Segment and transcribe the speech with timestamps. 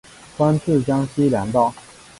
[0.35, 1.71] 官至江西粮道。